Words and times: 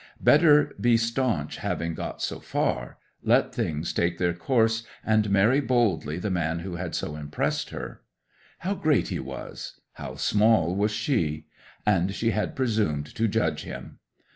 Better 0.19 0.73
be 0.81 0.97
staunch 0.97 1.57
having 1.57 1.93
got 1.93 2.23
so 2.23 2.39
far; 2.39 2.97
let 3.21 3.53
things 3.53 3.93
take 3.93 4.17
their 4.17 4.33
course, 4.33 4.81
and 5.05 5.29
marry 5.29 5.59
boldly 5.61 6.17
the 6.17 6.31
man 6.31 6.61
who 6.61 6.77
had 6.77 6.95
so 6.95 7.15
impressed 7.15 7.69
her. 7.69 8.01
How 8.57 8.73
great 8.73 9.09
he 9.09 9.19
was; 9.19 9.79
how 9.93 10.15
small 10.15 10.75
was 10.75 10.89
she! 10.91 11.45
And 11.85 12.15
she 12.15 12.31
had 12.31 12.55
presumed 12.55 13.13
to 13.13 13.27
judge 13.27 13.61
him! 13.61 13.99